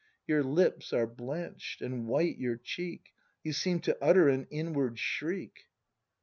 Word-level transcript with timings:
]Your 0.27 0.43
lips 0.43 0.93
are 0.93 1.05
blanch'd, 1.05 1.79
and 1.79 2.07
white 2.07 2.39
your 2.39 2.55
cheek; 2.57 3.13
You 3.43 3.53
seem 3.53 3.81
to 3.81 3.95
utter 4.03 4.29
an 4.29 4.47
inward 4.49 4.97
shriek! 4.97 5.67